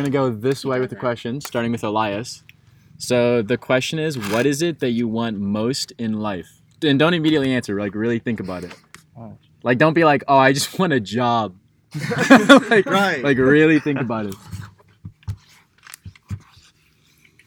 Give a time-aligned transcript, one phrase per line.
[0.00, 2.42] gonna go this way with the questions, starting with Elias.
[2.98, 6.60] So the question is, what is it that you want most in life?
[6.82, 7.78] And don't immediately answer.
[7.78, 8.74] Like really think about it.
[9.62, 11.56] Like don't be like, oh, I just want a job.
[12.70, 13.22] like, Right.
[13.22, 14.34] Like really think about it.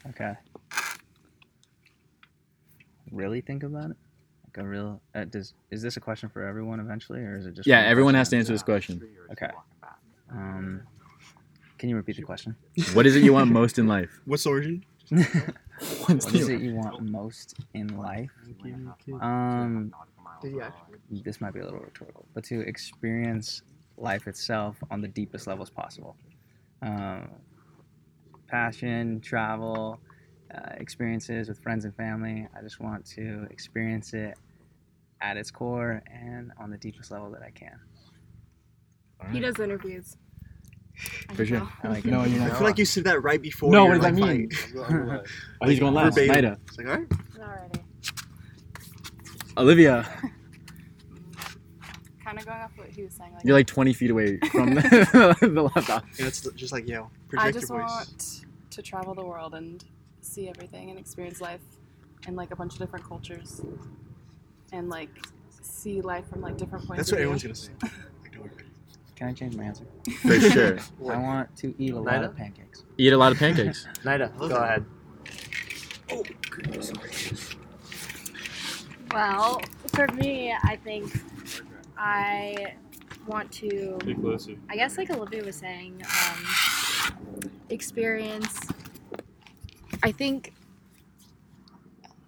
[0.09, 0.33] Okay.
[3.11, 3.98] Really think about it?
[4.45, 5.01] Like a real.
[5.15, 7.67] Uh, does is this a question for everyone eventually, or is it just?
[7.67, 9.01] Yeah, everyone has to answer this question.
[9.31, 9.49] Okay.
[10.31, 10.81] Um,
[11.83, 12.55] can you repeat the question?
[12.93, 14.21] What is it you want most in life?
[14.23, 14.85] What's the origin?
[15.09, 18.31] what is it you want most in life?
[19.19, 19.93] Um,
[21.11, 23.63] this might be a little rhetorical, but to experience
[23.97, 26.15] life itself on the deepest levels possible.
[26.81, 27.27] Um,
[28.47, 29.99] passion, travel,
[30.55, 32.47] uh, experiences with friends and family.
[32.57, 34.37] I just want to experience it
[35.20, 37.77] at its core and on the deepest level that I can.
[39.34, 40.15] He does interviews.
[41.30, 41.68] I For sure.
[41.84, 42.58] I like No, you're I not.
[42.58, 43.72] feel like you said that right before.
[43.72, 44.49] No, your, what does that like, mean?
[45.10, 45.27] fight.
[45.62, 46.16] Oh, he's going last.
[46.16, 46.55] Verbatim.
[46.55, 46.58] Nida.
[46.68, 47.10] It's like, all right.
[47.10, 47.80] Alrighty.
[49.58, 50.08] Olivia,
[52.24, 53.34] Kind of going off what he was saying.
[53.34, 56.05] Like, you're like 20 feet away from the, the laptop.
[56.18, 57.12] Yeah, it's just like Yale.
[57.38, 57.90] I just your voice.
[57.90, 59.84] want to travel the world and
[60.21, 61.60] see everything and experience life
[62.27, 63.62] in like a bunch of different cultures
[64.72, 65.09] and like
[65.62, 67.50] see life from like different points That's of what view.
[67.52, 67.97] everyone's gonna say.
[69.19, 69.25] Like, don't worry.
[69.25, 69.85] Can I change my answer?
[70.22, 71.13] For sure.
[71.13, 72.83] I want to eat a lot of pancakes.
[72.97, 73.88] Eat a lot of pancakes.
[74.03, 74.85] Nida, go ahead.
[76.11, 77.56] Oh, goodness gracious.
[79.11, 81.22] Well, for me, I think
[81.97, 82.75] I
[83.28, 84.56] want to, Be closer.
[84.69, 88.59] I guess, like Olivia was saying, um, experience.
[90.01, 90.53] I think.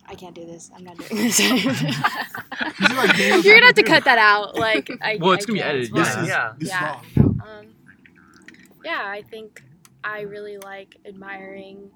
[0.08, 0.70] I can't do this.
[0.76, 1.40] I'm not doing this.
[3.44, 4.56] You're gonna have to cut that out.
[4.58, 5.70] Like, I, Well, it's I gonna be can't.
[5.76, 5.94] edited.
[5.94, 6.54] Well, Yeah, yeah.
[6.58, 7.00] This Yeah.
[7.18, 7.68] Um,
[8.84, 9.64] yeah, I think
[10.04, 11.92] I really like admiring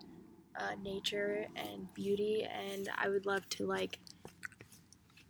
[0.59, 3.99] uh, nature and beauty, and I would love to like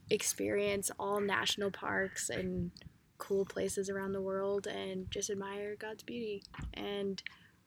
[0.10, 2.72] experience all national parks and
[3.18, 6.42] cool places around the world and just admire God's beauty.
[6.74, 7.22] And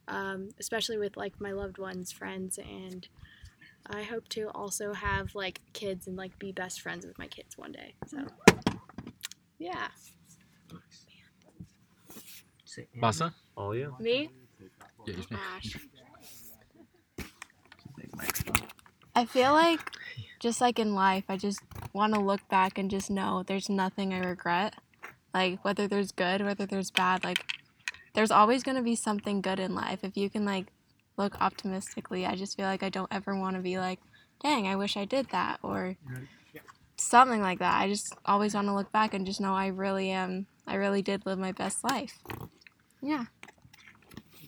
[0.09, 3.07] um, especially with like my loved ones, friends, and
[3.87, 7.59] I hope to also have like kids and like be best friends with my kids
[7.59, 7.95] one day.
[8.07, 8.19] So,
[9.59, 9.89] yeah.
[13.01, 13.35] Basa?
[13.57, 13.95] All oh, you?
[14.01, 14.31] Me?
[15.07, 15.37] Yeah, just me.
[15.57, 15.77] Ash.
[19.15, 19.81] I feel like
[20.41, 21.61] just like in life, I just
[21.93, 24.75] want to look back and just know there's nothing I regret.
[25.35, 27.45] Like whether there's good, whether there's bad, like
[28.15, 30.72] there's always going to be something good in life if you can like
[31.17, 32.27] look optimistically.
[32.27, 33.99] I just feel like I don't ever want to be like,
[34.43, 35.97] "Dang, I wish I did that," or
[36.97, 37.81] something like that.
[37.81, 41.03] I just always want to look back and just know I really am I really
[41.03, 42.19] did live my best life.
[43.01, 43.25] Yeah.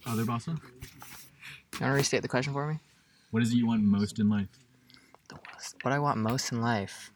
[0.06, 0.48] Other Basa?
[0.48, 2.78] You want to restate the question for me?
[3.30, 4.46] What is it you want most in life?
[5.82, 7.10] What I want most in life?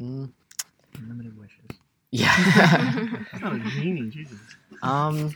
[0.00, 0.32] Mm,
[0.98, 1.78] Unlimited wishes.
[2.10, 2.34] yeah.
[3.32, 4.38] That's not a genie, Jesus.
[4.82, 5.32] um,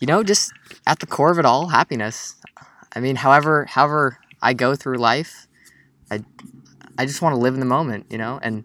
[0.00, 0.52] you know, just
[0.86, 2.36] at the core of it all, happiness.
[2.94, 5.48] I mean, however, however I go through life,
[6.10, 6.24] I,
[6.98, 8.38] I just want to live in the moment, you know.
[8.42, 8.64] And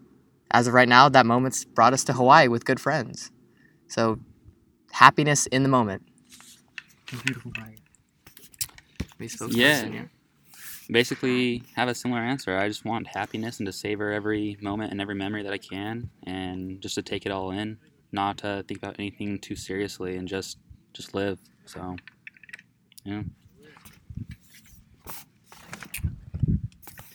[0.50, 3.30] as of right now, that moment's brought us to Hawaii with good friends.
[3.88, 4.18] So,
[4.92, 6.02] happiness in the moment.
[7.24, 7.52] Beautiful.
[9.50, 10.04] Yeah.
[10.90, 12.56] Basically, have a similar answer.
[12.56, 16.10] I just want happiness and to savor every moment and every memory that I can,
[16.24, 17.78] and just to take it all in,
[18.10, 20.58] not to think about anything too seriously, and just
[20.92, 21.38] just live.
[21.66, 21.96] So,
[23.04, 23.22] yeah.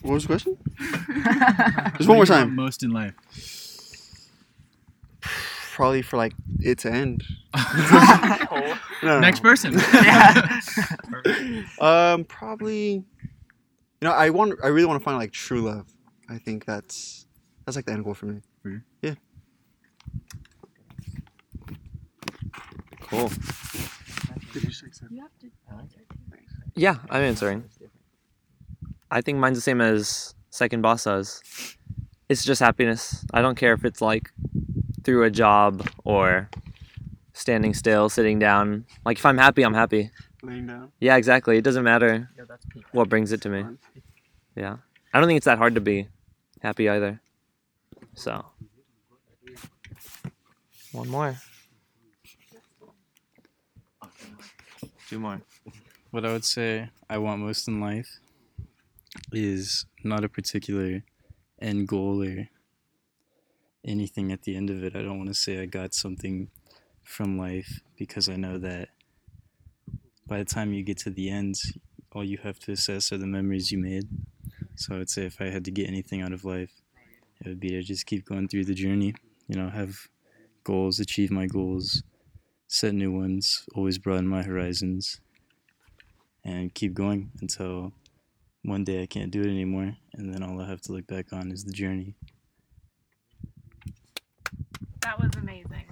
[0.02, 0.58] What was the question?
[1.98, 2.56] Just one more time.
[2.56, 3.16] Most in life.
[5.74, 7.24] Probably for like it to end.
[9.02, 9.50] No, no, Next no.
[9.50, 9.76] person.
[11.80, 12.92] Um, probably.
[12.92, 13.04] You
[14.02, 14.60] know, I want.
[14.64, 15.88] I really want to find like true love.
[16.30, 17.26] I think that's
[17.66, 18.42] that's like the end goal for me.
[18.62, 18.82] For you?
[19.02, 19.16] Yeah.
[23.02, 23.30] Cool.
[26.76, 27.70] Yeah, I'm answering.
[29.12, 31.42] I think mine's the same as second boss says.
[32.28, 33.26] It's just happiness.
[33.34, 34.32] I don't care if it's like
[35.04, 36.50] through a job or
[37.34, 38.86] standing still, sitting down.
[39.06, 40.12] Like if I'm happy, I'm happy.
[40.42, 40.92] Laying down.
[41.00, 41.58] Yeah, exactly.
[41.58, 42.30] It doesn't matter
[42.92, 43.66] what brings it to me.
[44.56, 44.78] Yeah.
[45.14, 46.08] I don't think it's that hard to be
[46.62, 47.22] happy either.
[48.16, 48.46] So.
[50.92, 51.36] One more.
[55.08, 55.42] Two more.
[56.10, 58.20] What I would say I want most in life
[59.32, 61.04] is not a particular
[61.62, 62.48] end goal or
[63.86, 64.96] anything at the end of it.
[64.96, 66.50] I don't want to say I got something
[67.04, 68.90] from life because I know that
[70.28, 71.56] by the time you get to the end,
[72.12, 74.08] all you have to assess are the memories you made.
[74.76, 76.72] So I'd say if I had to get anything out of life,
[77.42, 79.14] it would be to just keep going through the journey.
[79.48, 80.08] You know, have
[80.64, 82.02] goals, achieve my goals,
[82.68, 85.20] set new ones, always broaden my horizons,
[86.44, 87.94] and keep going until
[88.64, 91.32] one day I can't do it anymore, and then all I have to look back
[91.32, 92.16] on is the journey.
[95.02, 95.84] That was amazing.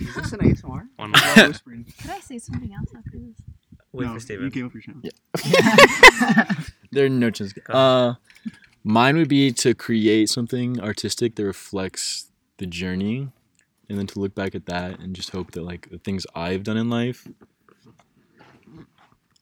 [0.00, 0.88] Is this an ASMR?
[0.96, 1.48] One more.
[1.48, 1.86] whispering.
[2.00, 3.36] Could I say something else after this?
[3.92, 4.44] Wait No, for Steven.
[4.44, 5.02] You came up your channel.
[6.92, 7.58] There are no chances.
[7.68, 8.14] Uh,
[8.84, 13.28] mine would be to create something artistic that reflects the journey,
[13.88, 16.62] and then to look back at that and just hope that like the things I've
[16.62, 17.26] done in life,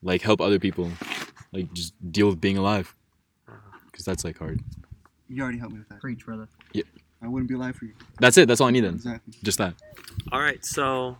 [0.02, 0.90] like help other people,
[1.52, 2.94] like just deal with being alive,
[3.90, 4.60] because that's like hard.
[5.28, 6.00] You already helped me with that.
[6.00, 6.48] Preach, brother.
[6.72, 6.82] Yeah.
[7.22, 7.94] I wouldn't be alive for you.
[8.20, 8.46] That's it.
[8.48, 8.94] That's all I need then.
[8.94, 9.34] Exactly.
[9.42, 9.74] Just that.
[10.30, 11.16] All right, so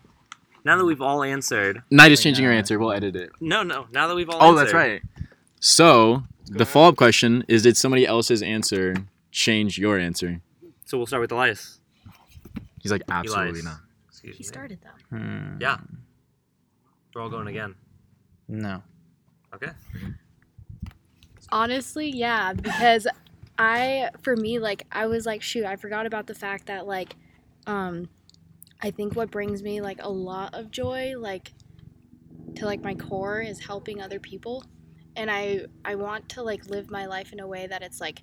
[0.65, 2.79] now that we've all answered, Night is changing your answer.
[2.79, 3.31] We'll edit it.
[3.41, 3.87] no, no.
[3.93, 4.47] Now that we've all answered.
[4.47, 5.03] Oh, answered, that's right.
[5.61, 8.95] So the follow up question is: Did somebody else's answer
[9.31, 10.43] change your answer?
[10.85, 11.81] So we'll start with Elias.
[12.85, 13.65] He's like absolutely Elias.
[13.65, 13.79] not.
[14.09, 14.47] Excuse He me.
[14.47, 15.17] started though.
[15.17, 15.57] Hmm.
[15.59, 15.79] Yeah.
[17.15, 17.75] We're all going again.
[18.47, 18.83] No.
[19.55, 19.71] Okay.
[21.51, 23.07] Honestly, yeah, because
[23.59, 27.17] I for me like I was like shoot, I forgot about the fact that like
[27.67, 28.11] um
[28.83, 31.55] I think what brings me like a lot of joy like
[32.57, 34.63] to like my core is helping other people
[35.17, 38.21] and I I want to like live my life in a way that it's like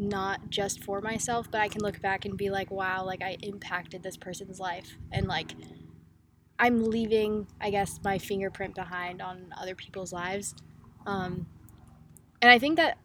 [0.00, 3.36] not just for myself, but I can look back and be like, wow, like I
[3.42, 5.52] impacted this person's life and like
[6.58, 10.54] I'm leaving, I guess, my fingerprint behind on other people's lives.
[11.06, 11.46] Um,
[12.42, 12.98] and I think that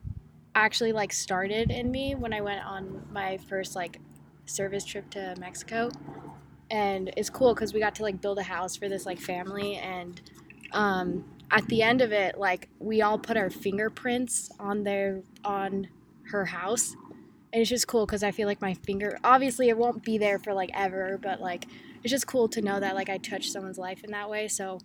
[0.56, 4.00] actually like started in me when I went on my first like
[4.45, 5.89] service trip to Mexico.
[6.71, 9.75] And it's cool because we got to like build a house for this like family
[9.75, 10.21] and
[10.71, 15.88] um, at the end of it like we all put our fingerprints on their on
[16.35, 16.95] her house
[17.53, 20.37] and it's just cool because i feel like my finger obviously it won't be there
[20.39, 21.65] for like ever but like
[22.03, 24.79] it's just cool to know that like i touched someone's life in that way so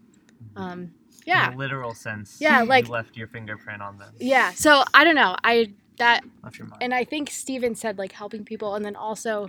[0.57, 0.91] um
[1.27, 2.39] yeah In a literal sense.
[2.41, 4.15] Yeah, like- you left your fingerprint on them.
[4.19, 6.83] yeah so i don't know i that Left your mark.
[6.83, 9.49] and i think steven said like helping people and then also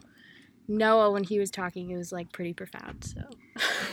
[0.68, 3.22] noah when he was talking it was like pretty profound so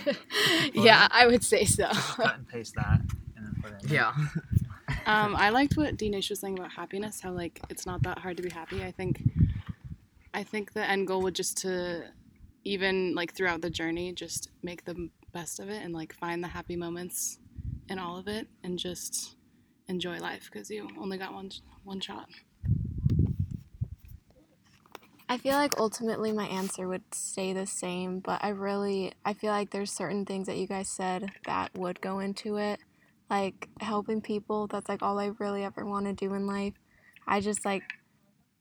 [0.75, 3.01] yeah i would say so Cut and paste that,
[3.37, 3.85] and then put it.
[3.85, 3.91] in.
[3.95, 4.13] Yeah.
[5.09, 7.23] Um, I liked what Dinesh was saying about happiness.
[7.23, 8.85] How like it's not that hard to be happy.
[8.85, 9.23] I think,
[10.35, 12.05] I think the end goal would just to,
[12.65, 16.49] even like throughout the journey, just make the best of it and like find the
[16.49, 17.39] happy moments
[17.89, 19.37] in all of it and just
[19.89, 21.51] enjoy life because you only got one
[21.85, 22.29] one shot.
[25.27, 29.53] I feel like ultimately my answer would stay the same, but I really I feel
[29.53, 32.79] like there's certain things that you guys said that would go into it.
[33.31, 36.75] Like helping people, that's like all I really ever want to do in life.
[37.27, 37.83] I just like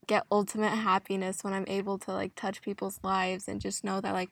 [0.07, 4.13] get ultimate happiness when I'm able to like touch people's lives and just know that
[4.13, 4.29] like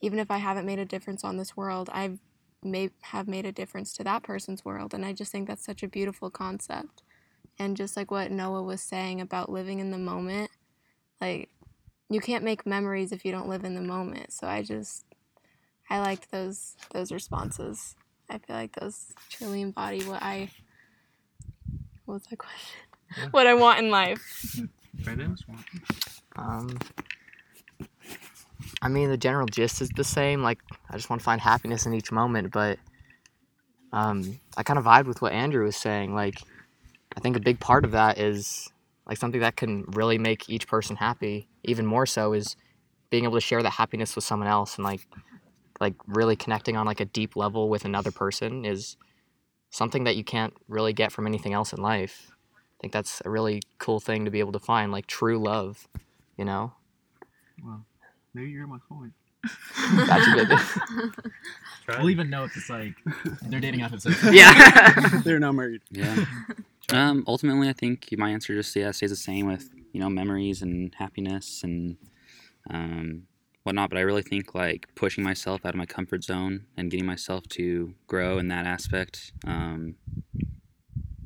[0.00, 2.18] even if I haven't made a difference on this world, I
[2.62, 5.82] may have made a difference to that person's world and I just think that's such
[5.82, 7.02] a beautiful concept.
[7.58, 10.50] And just like what Noah was saying about living in the moment,
[11.20, 11.50] like
[12.08, 14.32] you can't make memories if you don't live in the moment.
[14.32, 15.04] So I just
[15.90, 17.96] I liked those those responses.
[18.30, 20.50] I feel like those truly embody what I
[22.04, 23.30] what's that question?
[23.30, 24.60] What I want in life.
[25.04, 25.36] Brandon?
[26.36, 26.78] Um,
[28.82, 30.42] I mean, the general gist is the same.
[30.42, 30.58] Like,
[30.90, 32.52] I just want to find happiness in each moment.
[32.52, 32.78] But
[33.92, 36.14] um, I kind of vibe with what Andrew was saying.
[36.14, 36.40] Like,
[37.16, 38.68] I think a big part of that is
[39.06, 41.48] like something that can really make each person happy.
[41.64, 42.56] Even more so is
[43.10, 45.06] being able to share that happiness with someone else and like
[45.80, 48.96] like really connecting on like a deep level with another person is
[49.70, 52.32] something that you can't really get from anything else in life.
[52.54, 55.88] I think that's a really cool thing to be able to find, like true love,
[56.36, 56.72] you know?
[57.64, 57.84] Well,
[58.34, 59.12] maybe you're my point.
[60.06, 61.12] Gotcha, baby.
[61.88, 62.94] We'll even know if it's like
[63.42, 64.22] they're dating after this.
[64.32, 65.20] yeah.
[65.24, 65.80] They're not married.
[65.90, 66.24] Yeah.
[66.90, 70.60] um, ultimately, I think my answer just yeah stays the same with you know memories
[70.60, 71.96] and happiness and
[72.68, 73.27] um,
[73.68, 73.90] whatnot.
[73.90, 77.46] But I really think like pushing myself out of my comfort zone and getting myself
[77.50, 79.94] to grow in that aspect um,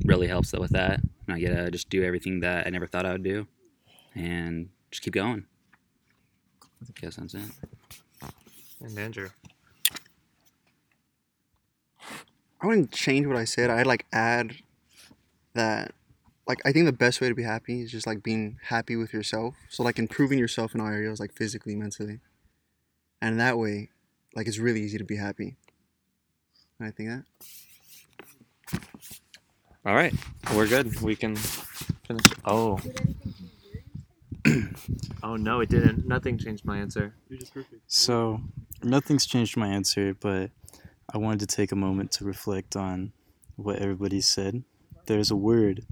[0.05, 1.01] really helps with that.
[1.27, 3.47] And I get to just do everything that I never thought I would do,
[4.15, 5.47] and just keep going.
[6.83, 7.43] I guess that's it.
[8.81, 9.31] And Andrew.
[12.61, 13.71] I wouldn't change what I said.
[13.71, 14.57] I'd like add
[15.55, 15.93] that
[16.47, 19.13] like I think the best way to be happy is just like being happy with
[19.13, 19.55] yourself.
[19.69, 22.21] So like improving yourself in all areas, like physically, mentally.
[23.23, 23.88] And that way,
[24.35, 25.55] like it's really easy to be happy.
[26.79, 27.25] And I think that.
[29.87, 30.12] All right,
[30.55, 31.00] we're good.
[31.00, 32.26] We can finish.
[32.45, 32.81] Oh.
[35.23, 36.05] oh no, it didn't.
[36.05, 37.14] Nothing changed my answer.
[37.29, 37.81] You're just perfect.
[37.87, 38.41] So,
[38.83, 40.50] nothing's changed my answer, but
[41.14, 43.12] I wanted to take a moment to reflect on
[43.55, 44.64] what everybody said.
[45.07, 45.87] There's a word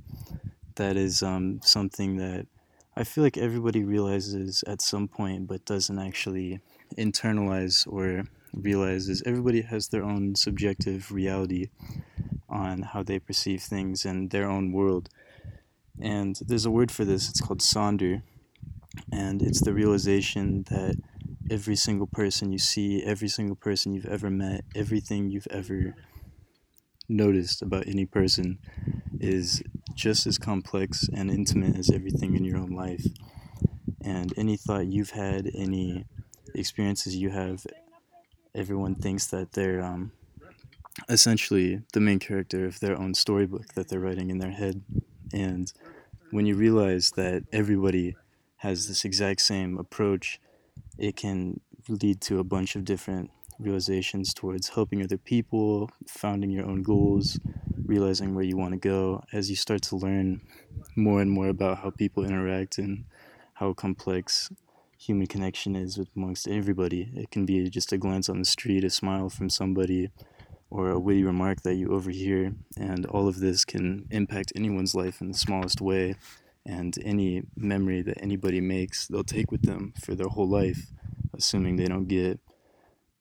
[0.75, 2.49] that is um, something that
[2.97, 6.61] I feel like everybody realizes at some point, but doesn't actually
[6.99, 9.23] internalize or realizes.
[9.25, 11.71] Everybody has their own subjective reality
[12.49, 15.09] on how they perceive things and their own world.
[16.01, 18.23] And there's a word for this, it's called sonder.
[19.13, 20.97] And it's the realization that
[21.51, 25.95] every single person you see, every single person you've ever met, everything you've ever
[27.09, 28.59] noticed about any person
[29.19, 29.63] is
[29.95, 33.05] just as complex and intimate as everything in your own life.
[34.03, 36.07] And any thought you've had, any
[36.55, 37.67] experiences you have,
[38.55, 40.13] everyone thinks that they're um,
[41.09, 44.83] essentially the main character of their own storybook that they're writing in their head.
[45.33, 45.73] And
[46.31, 48.17] when you realize that everybody
[48.59, 50.41] has this exact same approach,
[50.99, 56.67] it can lead to a bunch of different realizations towards helping other people, founding your
[56.67, 57.39] own goals,
[57.85, 60.41] realizing where you want to go as you start to learn
[60.97, 63.05] more and more about how people interact and
[63.55, 64.51] how complex
[65.01, 67.11] human connection is amongst everybody.
[67.15, 70.11] It can be just a glance on the street, a smile from somebody,
[70.69, 75.21] or a witty remark that you overhear, and all of this can impact anyone's life
[75.21, 76.17] in the smallest way.
[76.67, 80.87] And any memory that anybody makes, they'll take with them for their whole life,
[81.35, 82.39] assuming they don't get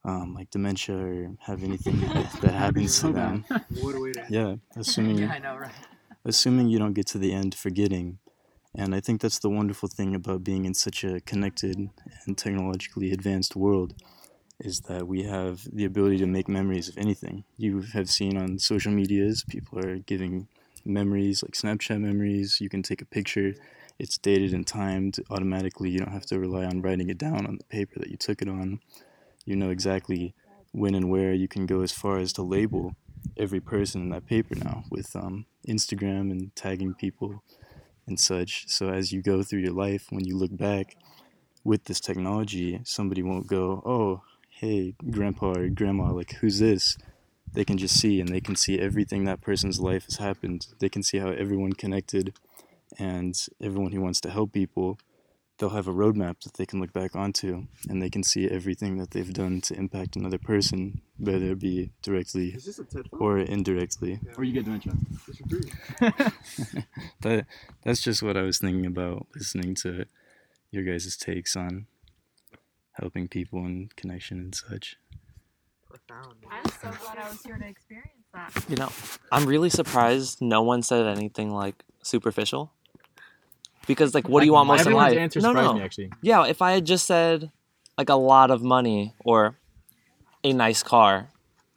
[0.04, 3.46] um, like dementia or have anything that, that happens to them.
[4.30, 5.72] Yeah, assuming Yeah, I know, right?
[6.26, 8.20] assuming you don't get to the end forgetting.
[8.76, 11.90] And I think that's the wonderful thing about being in such a connected
[12.26, 13.94] and technologically advanced world
[14.60, 17.46] is that we have the ability to make memories of anything.
[17.58, 20.48] You have seen on social medias, people are giving
[20.86, 22.60] memories like Snapchat memories.
[22.60, 23.54] You can take a picture,
[23.98, 25.90] it's dated and timed automatically.
[25.90, 28.42] You don't have to rely on writing it down on the paper that you took
[28.42, 28.80] it on.
[29.46, 30.36] You know exactly
[30.72, 32.96] when and where you can go as far as to label
[33.38, 37.44] every person in that paper now with um, Instagram and tagging people
[38.10, 38.68] and such.
[38.68, 40.98] So as you go through your life, when you look back
[41.64, 46.98] with this technology, somebody won't go, oh, hey, grandpa or grandma, like, who's this?
[47.54, 50.68] They can just see and they can see everything that person's life has happened.
[50.80, 52.34] They can see how everyone connected
[52.98, 55.00] and everyone who wants to help people
[55.60, 58.98] they'll have a roadmap that they can look back onto and they can see everything
[58.98, 62.58] that they've done to impact another person, whether it be directly
[63.12, 64.20] or indirectly.
[64.38, 64.94] Or you get dementia.
[67.22, 67.46] that
[67.84, 70.06] that's just what I was thinking about listening to
[70.72, 71.88] your guys' takes on
[72.94, 74.98] helping people and connection and such.
[76.12, 78.66] I'm so glad I was here to experience that.
[78.70, 78.92] You know,
[79.32, 82.72] I'm really surprised no one said anything like superficial.
[83.90, 85.18] Because like, what do you want most in life?
[85.18, 85.74] answer no, no.
[85.74, 86.12] me, actually.
[86.22, 87.52] Yeah, if I had just said
[87.98, 89.58] like a lot of money or
[90.44, 91.30] a nice car,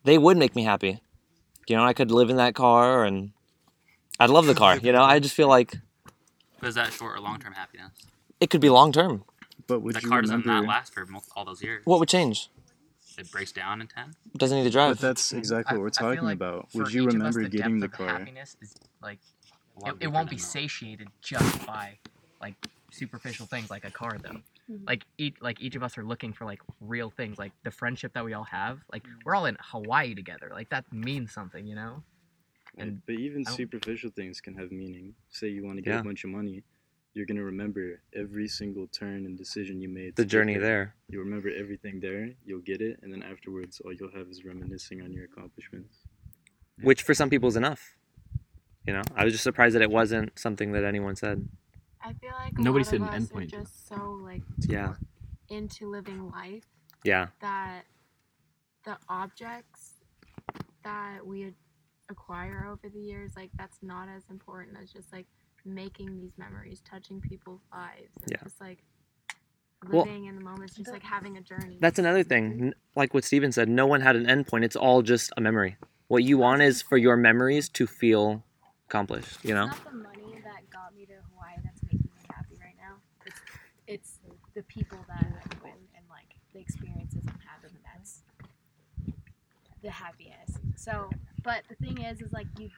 [0.05, 1.01] they would make me happy.
[1.69, 3.31] You know, I could live in that car and
[4.21, 4.77] I'd love the car.
[4.77, 5.79] You know, I just feel like
[6.61, 7.93] But is that short or long term happiness?
[8.41, 9.25] it could be long term.
[9.67, 11.81] But would the you car doesn't not last for all those years.
[11.87, 12.51] What would change?
[13.17, 14.13] It breaks down in ten.
[14.37, 14.97] Doesn't need to drive.
[14.97, 16.69] But that's mm, exactly what we're talking like about.
[16.75, 18.19] Would you each of us, remember the getting the depth of car?
[18.19, 19.42] Happiness is like A lot
[19.87, 20.47] it, it won't be than that.
[20.51, 21.99] satiated just by
[22.41, 22.55] like
[22.91, 24.41] superficial things like a car though.
[24.71, 24.87] Mhm.
[24.87, 28.13] Like each like each of us are looking for like real things like the friendship
[28.15, 28.81] that we all have.
[28.93, 30.51] Like we're all in Hawaii together.
[30.53, 32.03] Like that means something, you know.
[32.79, 35.15] And but even superficial things can have meaning.
[35.31, 36.01] Say you want to get Yeah.
[36.01, 36.63] a bunch of money,
[37.15, 40.17] you're gonna remember every single turn and decision you made.
[40.17, 40.95] the journey there.
[41.09, 42.31] You'll remember everything there.
[42.47, 45.95] You'll get it, and then afterwards, all you'll have is reminiscing on your accomplishments.
[46.83, 47.97] Which for some people is enough.
[48.87, 51.49] You know, I was just surprised that it wasn't something that anyone said.
[52.05, 53.43] I feel like a Nobody lot said of an us endpoint.
[53.43, 54.95] are just so like Yeah.
[55.49, 56.65] into living life
[57.05, 57.29] Yeah.
[57.41, 57.83] that
[58.85, 60.01] the objects
[60.83, 61.55] that we
[62.09, 65.27] acquire over the years, like that's not as important as just like
[65.65, 68.43] making these memories, touching people's lives, and Yeah.
[68.43, 68.83] just like
[69.89, 71.79] Well- living in the moments, just like having a journey.
[71.81, 72.75] That's another thing.
[72.97, 74.65] Like what Steven said, no one had an endpoint.
[74.65, 75.77] It's all just a memory.
[76.09, 78.45] What you want is for your memories to feel
[78.93, 79.65] accomplished, you know?
[79.65, 82.97] It's not the money that got me to Hawaii that's making me happy right now.
[83.25, 83.41] It's
[83.87, 84.19] it's
[84.55, 85.33] the people that I'm
[85.63, 88.21] with and like the experiences I'm having that's
[89.83, 90.59] the happiest.
[90.77, 91.09] So,
[91.43, 92.69] but the thing is, is like you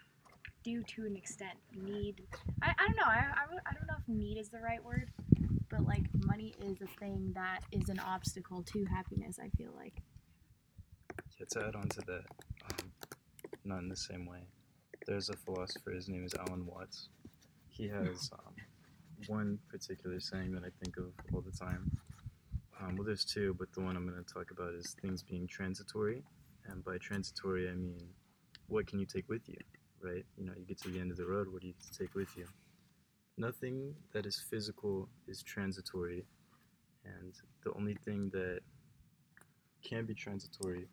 [0.62, 2.22] do to an extent need.
[2.62, 3.02] I, I don't know.
[3.06, 5.10] I, I, would- I don't know if need is the right word,
[5.68, 9.38] but like money is a thing that is an obstacle to happiness.
[9.42, 9.94] I feel like.
[11.38, 12.24] Yeah, to add on to that,
[12.70, 12.92] um,
[13.64, 14.46] not in the same way,
[15.06, 15.90] there's a philosopher.
[15.90, 17.08] His name is Alan Watts.
[17.68, 18.54] He has um,
[19.26, 21.90] one particular saying that I think of all the time.
[22.80, 25.46] Um, well, there's two, but the one I'm going to talk about is things being
[25.46, 26.22] transitory.
[26.66, 28.08] And by transitory, I mean,
[28.68, 29.58] what can you take with you,
[30.02, 30.24] right?
[30.36, 32.28] You know, you get to the end of the road, what do you take with
[32.36, 32.46] you?
[33.36, 36.24] Nothing that is physical is transitory.
[37.04, 37.34] And
[37.64, 38.60] the only thing that
[39.82, 40.86] can be transitory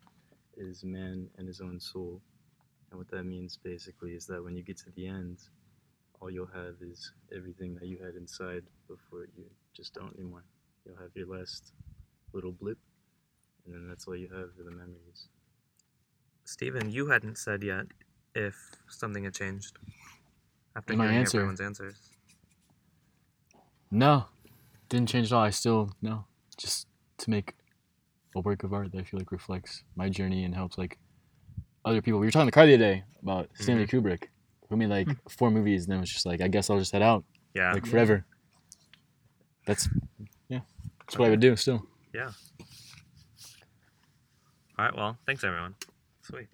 [0.56, 2.20] is man and his own soul.
[2.92, 5.38] And what that means basically is that when you get to the end,
[6.20, 10.44] all you'll have is everything that you had inside before you just don't anymore.
[10.84, 11.72] You'll have your last
[12.34, 12.76] little blip,
[13.64, 15.28] and then that's all you have for the memories.
[16.44, 17.86] Stephen, you hadn't said yet
[18.34, 18.56] if
[18.90, 19.78] something had changed
[20.76, 21.38] after My hearing answer.
[21.38, 22.10] everyone's answers.
[23.90, 24.26] No,
[24.90, 25.42] didn't change at all.
[25.44, 26.26] I still no,
[26.58, 27.54] just to make
[28.36, 30.98] a work of art that I feel like reflects my journey and helps like
[31.84, 32.20] other people.
[32.20, 34.06] We were talking in the car the other day about Stanley mm-hmm.
[34.06, 34.24] Kubrick,
[34.68, 35.12] who made like hmm.
[35.28, 37.24] four movies, and then was just like, I guess I'll just head out,
[37.54, 37.72] Yeah.
[37.72, 38.24] like forever.
[39.66, 39.88] That's
[40.48, 40.60] yeah,
[41.00, 41.86] that's what I would do still.
[42.12, 42.30] Yeah.
[44.78, 44.96] All right.
[44.96, 45.74] Well, thanks everyone.
[46.22, 46.48] Sweet.